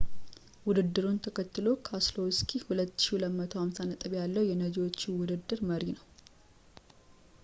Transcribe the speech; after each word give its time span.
ውድድሩን 0.67 1.17
ተከትሎ፣ 1.25 1.65
ካሰሎውስኪ 1.87 2.51
2,250 2.71 3.85
ነጥብ 3.89 4.11
ያለው 4.21 4.47
የነጂዎች 4.49 4.99
ውድድር 5.19 5.61
መሪ 5.71 5.83
ነው 5.99 6.05